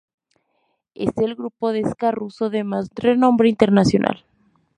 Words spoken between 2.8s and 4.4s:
renombre internacional.